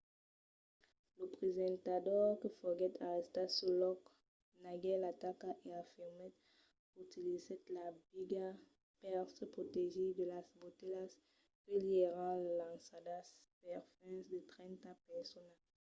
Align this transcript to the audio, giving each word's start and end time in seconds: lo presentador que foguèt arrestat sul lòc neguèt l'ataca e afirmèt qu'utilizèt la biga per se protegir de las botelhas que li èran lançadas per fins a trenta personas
lo 1.17 1.25
presentador 1.37 2.25
que 2.41 2.49
foguèt 2.59 2.95
arrestat 3.07 3.49
sul 3.57 3.73
lòc 3.83 3.99
neguèt 4.63 4.97
l'ataca 5.03 5.49
e 5.67 5.69
afirmèt 5.83 6.33
qu'utilizèt 6.91 7.61
la 7.77 7.85
biga 8.11 8.47
per 9.01 9.13
se 9.35 9.43
protegir 9.55 10.09
de 10.19 10.25
las 10.33 10.47
botelhas 10.59 11.11
que 11.65 11.73
li 11.85 11.95
èran 12.11 12.39
lançadas 12.61 13.25
per 13.63 13.79
fins 13.95 14.25
a 14.39 14.41
trenta 14.53 14.89
personas 15.07 15.61